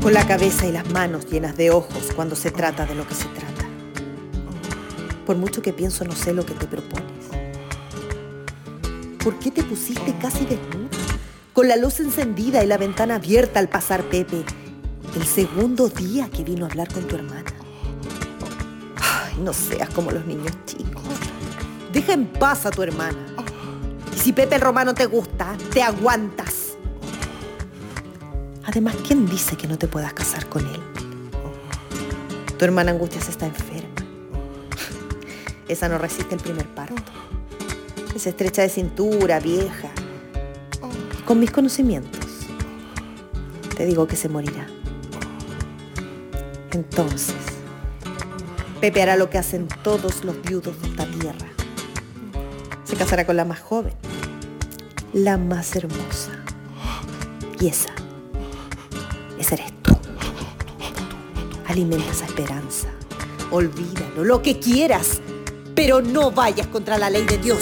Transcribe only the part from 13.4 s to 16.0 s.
al pasar Pepe, el segundo